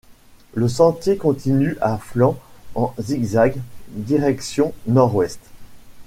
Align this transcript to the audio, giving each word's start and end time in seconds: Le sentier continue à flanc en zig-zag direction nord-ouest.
Le 0.55 0.67
sentier 0.67 1.15
continue 1.15 1.77
à 1.79 1.99
flanc 1.99 2.35
en 2.73 2.91
zig-zag 2.99 3.59
direction 3.89 4.73
nord-ouest. 4.87 5.39